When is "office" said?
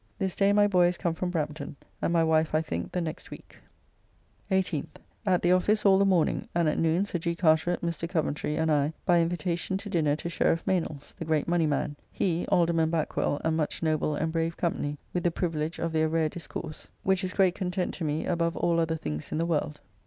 5.51-5.85